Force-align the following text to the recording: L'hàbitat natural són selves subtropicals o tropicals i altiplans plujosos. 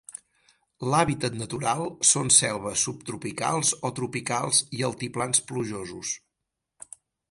L'hàbitat 0.93 1.37
natural 1.41 1.83
són 2.13 2.33
selves 2.39 2.87
subtropicals 2.89 3.77
o 3.91 3.95
tropicals 4.03 4.67
i 4.81 4.85
altiplans 4.93 5.49
plujosos. 5.53 6.21